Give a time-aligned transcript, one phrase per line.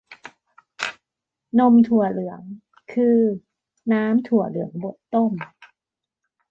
[1.59, 2.41] นมถั่วเหลือง
[2.93, 3.19] คือ
[3.91, 5.31] น้ำถั่วเหลืองบดต้ม